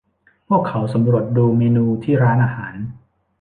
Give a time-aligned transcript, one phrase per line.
[0.47, 2.73] พวกเขาสำรวจดูเมนูที่ร้านอาหาร